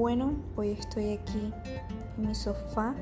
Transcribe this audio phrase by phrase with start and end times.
[0.00, 1.52] Bueno, hoy estoy aquí
[2.16, 2.94] en mi sofá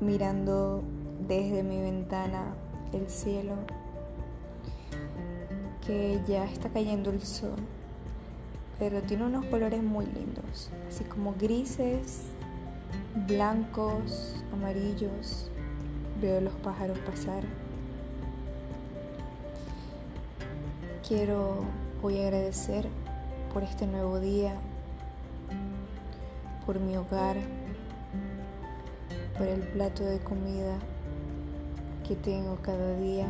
[0.00, 0.84] mirando
[1.26, 2.54] desde mi ventana
[2.92, 3.56] el cielo,
[5.84, 7.58] que ya está cayendo el sol,
[8.78, 12.26] pero tiene unos colores muy lindos, así como grises,
[13.26, 15.50] blancos, amarillos.
[16.22, 17.42] Veo los pájaros pasar.
[21.08, 21.64] Quiero
[22.04, 22.86] hoy agradecer
[23.52, 24.54] por este nuevo día,
[26.66, 27.36] por mi hogar,
[29.36, 30.78] por el plato de comida
[32.06, 33.26] que tengo cada día,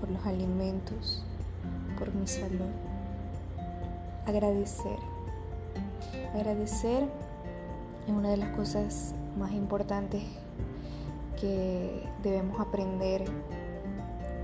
[0.00, 1.24] por los alimentos,
[1.98, 2.70] por mi salud.
[4.26, 4.98] Agradecer.
[6.34, 7.08] Agradecer
[8.06, 10.22] es una de las cosas más importantes
[11.40, 13.24] que debemos aprender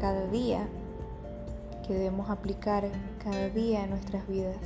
[0.01, 0.67] cada día
[1.87, 2.89] que debemos aplicar
[3.23, 4.57] cada día en nuestras vidas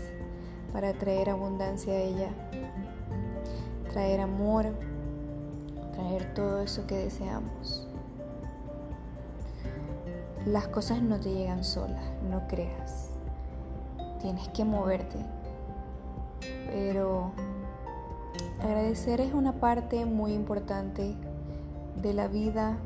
[0.73, 2.31] para traer abundancia a ella,
[3.91, 4.67] traer amor,
[5.93, 7.87] traer todo eso que deseamos.
[10.47, 13.11] Las cosas no te llegan solas, no creas.
[14.21, 15.19] Tienes que moverte.
[16.67, 17.33] Pero
[18.63, 21.15] agradecer es una parte muy importante
[22.01, 22.79] de la vida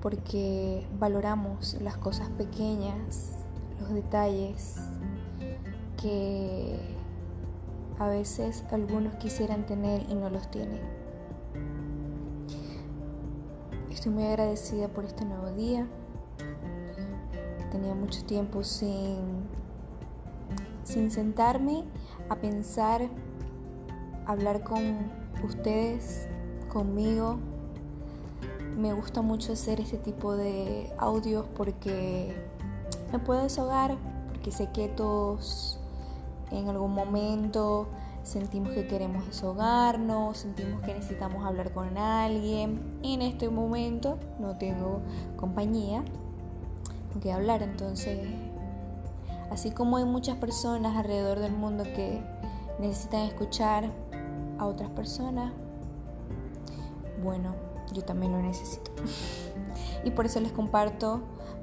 [0.00, 3.32] porque valoramos las cosas pequeñas,
[3.80, 4.76] los detalles
[6.00, 6.97] que
[7.98, 10.80] a veces algunos quisieran tener y no los tienen.
[13.90, 15.86] Estoy muy agradecida por este nuevo día.
[17.72, 19.18] Tenía mucho tiempo sin,
[20.84, 21.84] sin sentarme
[22.28, 23.08] a pensar,
[24.26, 25.10] hablar con
[25.44, 26.28] ustedes,
[26.68, 27.38] conmigo,
[28.76, 32.32] me gusta mucho hacer este tipo de audios porque
[33.10, 33.96] me puedo deshogar,
[34.28, 35.80] porque sé que todos
[36.50, 37.88] en algún momento
[38.22, 45.00] sentimos que queremos deshogarnos, sentimos que necesitamos hablar con alguien en este momento no tengo
[45.36, 46.02] compañía
[47.12, 48.20] con que hablar, entonces
[49.50, 52.20] así como hay muchas personas alrededor del mundo que
[52.78, 53.90] necesitan escuchar
[54.58, 55.52] a otras personas,
[57.22, 57.54] bueno,
[57.92, 58.90] yo también lo necesito.
[60.04, 61.20] y por eso les comparto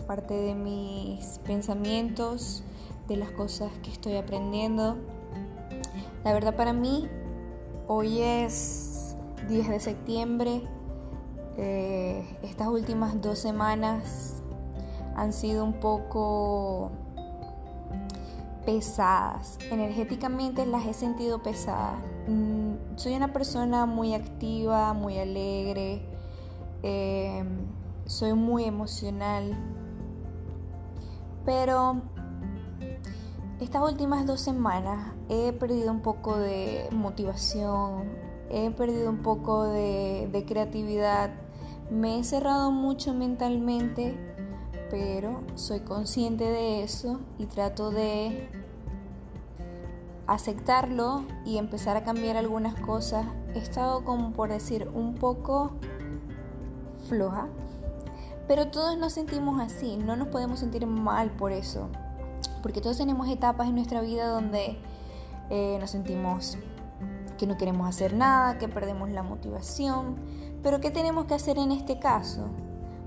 [0.07, 2.63] parte de mis pensamientos,
[3.07, 4.97] de las cosas que estoy aprendiendo.
[6.23, 7.07] La verdad para mí,
[7.88, 9.16] hoy es
[9.47, 10.61] 10 de septiembre.
[11.57, 14.41] Eh, estas últimas dos semanas
[15.15, 16.91] han sido un poco
[18.65, 19.57] pesadas.
[19.71, 21.99] Energéticamente las he sentido pesadas.
[22.27, 26.01] Mm, soy una persona muy activa, muy alegre,
[26.88, 27.65] Em,
[28.05, 29.57] soy muy emocional,
[31.44, 32.03] pero
[33.59, 38.09] estas últimas dos semanas he perdido un poco de motivación,
[38.49, 41.31] he perdido un poco de, creatividad,
[41.89, 44.17] me he cerrado mucho mentalmente,
[44.89, 48.49] pero soy consciente de eso y trato de
[50.27, 53.25] aceptarlo y empezar a cambiar algunas cosas.
[53.53, 55.71] He estado como por decir un poco
[57.07, 57.47] floja,
[58.49, 61.89] pero todos nos sentimos así, no nos podemos sentir mal por eso,
[62.65, 64.79] porque todos tenemos etapas en nuestra vida donde
[65.51, 66.57] eh, nos sentimos
[67.37, 70.15] que no queremos hacer nada, que perdemos la motivación,
[70.63, 72.47] pero ¿qué tenemos que hacer en este caso?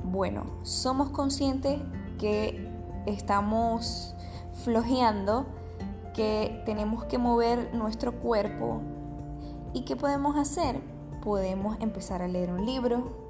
[0.04, 1.80] Bueno, somos conscientes
[2.20, 2.70] que
[3.06, 4.14] estamos
[4.62, 5.46] flojeando,
[6.14, 8.80] que tenemos que mover nuestro cuerpo
[9.72, 10.80] y ¿qué podemos hacer?
[11.20, 13.26] Podemos empezar a leer un libro,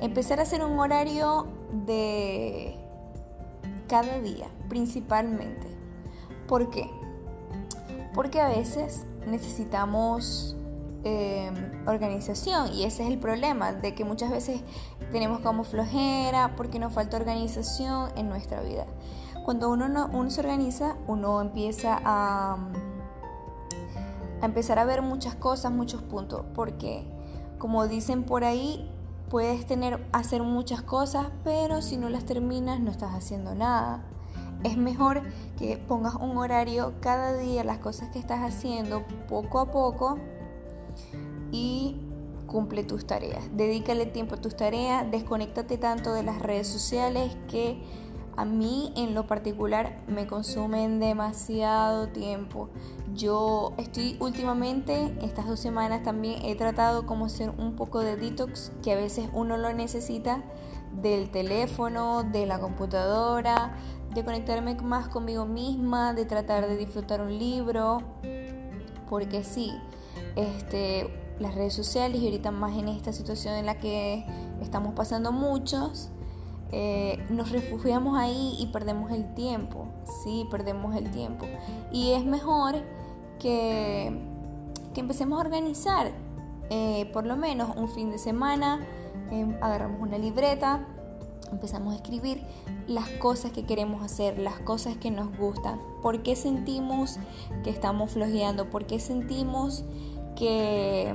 [0.00, 1.46] Empezar a hacer un horario
[1.84, 2.79] de
[3.90, 5.66] cada día, principalmente.
[6.46, 6.88] ¿Por qué?
[8.14, 10.56] Porque a veces necesitamos
[11.02, 11.54] em,
[11.88, 14.60] organización y ese es el problema, de que muchas veces
[15.10, 18.86] tenemos como flojera porque nos falta organización en nuestra vida.
[19.44, 22.58] Cuando uno, no, uno se organiza, uno empieza a,
[24.40, 27.04] a empezar a ver muchas cosas, muchos puntos, porque
[27.58, 28.88] como dicen por ahí,
[29.30, 34.04] Puedes tener, hacer muchas cosas, pero si no las terminas no estás haciendo nada.
[34.64, 35.22] Es mejor
[35.56, 40.18] que pongas un horario cada día, las cosas que estás haciendo poco a poco
[41.52, 41.96] y
[42.46, 43.44] cumple tus tareas.
[43.52, 47.80] Dedícale tiempo a tus tareas, desconéctate tanto de las redes sociales que
[48.36, 52.68] a mí en lo particular me consumen demasiado tiempo.
[53.14, 58.72] Yo estoy últimamente, estas dos semanas también he tratado como hacer un poco de detox,
[58.82, 60.42] que a veces uno lo necesita,
[60.92, 63.74] del teléfono, de la computadora,
[64.14, 68.02] de conectarme más conmigo misma, de tratar de disfrutar un libro,
[69.08, 69.72] porque sí,
[70.36, 71.08] este,
[71.38, 74.24] las redes sociales y ahorita más en esta situación en la que
[74.60, 76.10] estamos pasando muchos,
[76.72, 79.88] eh, nos refugiamos ahí y perdemos el tiempo,
[80.22, 81.46] sí, perdemos el tiempo.
[81.90, 82.76] Y es mejor
[83.40, 84.16] que,
[84.94, 86.12] que empecemos a organizar
[86.72, 88.86] eh, por lo menos un fin de semana,
[89.32, 90.86] em, agarramos una libreta,
[91.50, 92.44] empezamos a escribir
[92.86, 97.18] las cosas que queremos hacer, las cosas que nos gustan, por qué sentimos
[97.64, 99.84] que estamos flojeando, por qué sentimos
[100.36, 101.12] que,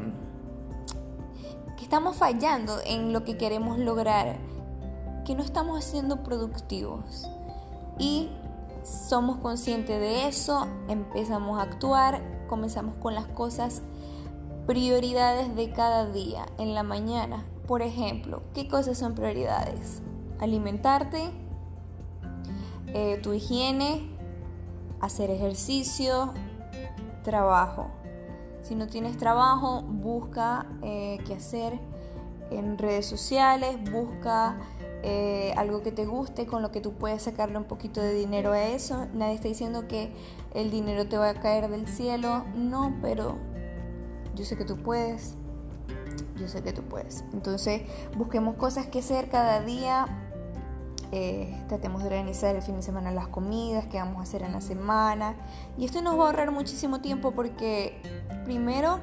[1.78, 4.36] que estamos fallando en lo que queremos lograr,
[5.24, 7.30] que no estamos siendo productivos.
[7.98, 8.28] Y
[8.86, 13.82] somos conscientes de eso, empezamos a actuar, comenzamos con las cosas,
[14.66, 17.46] prioridades de cada día en la mañana.
[17.68, 20.02] Por ejemplo, ¿qué cosas son prioridades?
[20.40, 21.32] alimentarte,
[22.88, 24.10] eh, tu higiene,
[25.00, 26.34] hacer ejercicio,
[27.24, 27.88] trabajo.
[28.62, 31.80] Si no tienes trabajo, busca eh, qué hacer
[32.52, 34.58] en redes sociales, busca
[35.08, 38.54] eh, algo que te guste, con lo que tú puedes sacarle un poquito de dinero
[38.54, 39.06] a eso.
[39.14, 40.12] Nadie está diciendo que
[40.56, 43.38] el dinero te va a caer del cielo, no, pero
[44.34, 45.36] yo sé que tú puedes.
[46.38, 47.24] Yo sé que tú puedes.
[47.34, 47.84] Entonces,
[48.18, 50.08] busquemos cosas que hacer cada día
[51.12, 54.54] eh, tratemos de organizar el fin de semana las comidas que vamos a hacer en
[54.54, 55.36] la semana.
[55.78, 58.02] Y esto nos va a ahorrar muchísimo tiempo porque
[58.44, 59.00] primero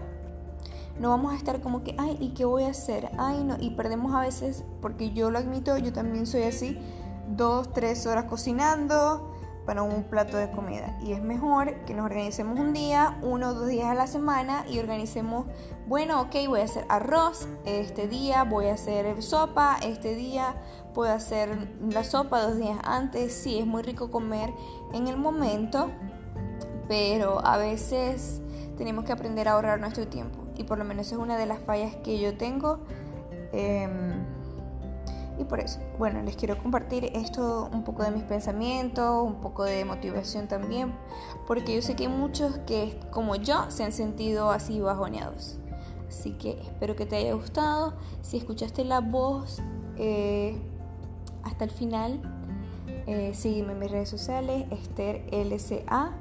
[0.99, 3.11] no vamos a estar como que, ay, ¿y qué voy a hacer?
[3.19, 3.57] Ay, no.
[3.59, 6.79] Y perdemos a veces, porque yo lo admito, yo también soy así,
[7.29, 9.33] dos, tres horas cocinando
[9.67, 10.99] para un plato de comida.
[11.03, 14.65] Y es mejor que nos organicemos un día, uno o dos días a la semana
[14.69, 15.47] y organicemos,
[15.87, 20.57] bueno, ok, voy a hacer arroz, este día voy a hacer sopa, este día
[20.95, 23.33] puedo hacer la sopa dos días antes.
[23.35, 24.53] Sí, es muy rico comer
[24.93, 25.91] en el momento,
[26.89, 28.41] pero a veces
[28.77, 30.42] tenemos que aprender a ahorrar nuestro tiempo.
[30.57, 32.81] Y por lo menos es una de las fallas que yo tengo.
[33.53, 34.25] Em,
[35.39, 39.65] y por eso, bueno, les quiero compartir esto, un poco de mis pensamientos, un poco
[39.65, 40.95] de motivación también,
[41.47, 45.59] porque yo sé que hay muchos que, como yo, se han sentido así bajoneados.
[46.07, 47.95] Así que espero que te haya gustado.
[48.21, 49.63] Si escuchaste la voz
[49.97, 50.61] eh,
[51.43, 52.21] hasta el final,
[53.07, 56.13] eh, sígueme en mis redes sociales, Esther LCA,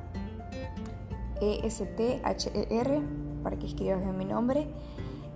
[1.42, 3.02] E-S-T-H-E-R,
[3.44, 4.68] para que escribas en mi nombre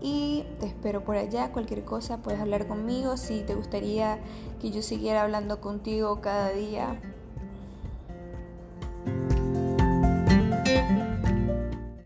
[0.01, 1.51] y te espero por allá.
[1.51, 3.17] Cualquier cosa puedes hablar conmigo.
[3.17, 4.19] Si te gustaría
[4.61, 6.99] que yo siguiera hablando contigo cada día,